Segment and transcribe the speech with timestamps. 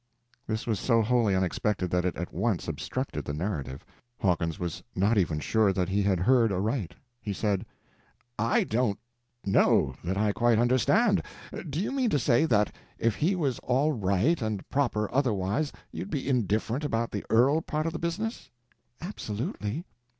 [0.47, 3.85] This was so wholly unexpected that it at once obstructed the narrative;
[4.19, 6.95] Hawkins was not even sure that he had heard aright.
[7.21, 7.67] He said:
[8.39, 8.97] "I don't
[9.45, 11.21] know that I quite understand.
[11.69, 16.09] Do you mean to say that if he was all right and proper otherwise you'd
[16.09, 18.49] be indifferent about the earl part of the business?"
[19.01, 19.85] "Absolutely."